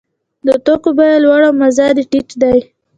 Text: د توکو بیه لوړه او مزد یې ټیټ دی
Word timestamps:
د 0.47 0.49
توکو 0.65 0.89
بیه 0.97 1.17
لوړه 1.23 1.47
او 1.49 1.57
مزد 1.61 1.95
یې 1.99 2.05
ټیټ 2.11 2.29
دی 2.41 2.57